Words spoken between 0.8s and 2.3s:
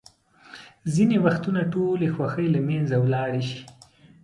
ځینې وختونه ټولې